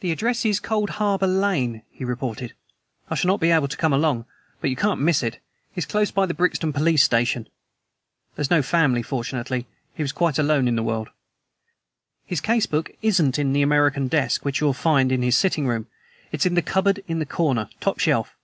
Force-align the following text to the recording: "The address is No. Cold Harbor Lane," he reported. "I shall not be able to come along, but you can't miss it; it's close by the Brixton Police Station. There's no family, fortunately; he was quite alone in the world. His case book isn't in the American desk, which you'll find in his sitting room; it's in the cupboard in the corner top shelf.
"The 0.00 0.10
address 0.10 0.46
is 0.46 0.62
No. 0.62 0.68
Cold 0.68 0.90
Harbor 0.96 1.26
Lane," 1.26 1.82
he 1.90 2.02
reported. 2.02 2.54
"I 3.10 3.14
shall 3.14 3.28
not 3.28 3.40
be 3.40 3.50
able 3.50 3.68
to 3.68 3.76
come 3.76 3.92
along, 3.92 4.24
but 4.62 4.70
you 4.70 4.74
can't 4.76 5.02
miss 5.02 5.22
it; 5.22 5.38
it's 5.76 5.84
close 5.84 6.10
by 6.10 6.24
the 6.24 6.32
Brixton 6.32 6.72
Police 6.72 7.02
Station. 7.02 7.50
There's 8.36 8.50
no 8.50 8.62
family, 8.62 9.02
fortunately; 9.02 9.66
he 9.92 10.02
was 10.02 10.12
quite 10.12 10.38
alone 10.38 10.66
in 10.66 10.76
the 10.76 10.82
world. 10.82 11.10
His 12.24 12.40
case 12.40 12.64
book 12.64 12.92
isn't 13.02 13.38
in 13.38 13.52
the 13.52 13.60
American 13.60 14.08
desk, 14.08 14.46
which 14.46 14.62
you'll 14.62 14.72
find 14.72 15.12
in 15.12 15.20
his 15.20 15.36
sitting 15.36 15.66
room; 15.66 15.88
it's 16.32 16.46
in 16.46 16.54
the 16.54 16.62
cupboard 16.62 17.04
in 17.06 17.18
the 17.18 17.26
corner 17.26 17.68
top 17.80 17.98
shelf. 17.98 18.38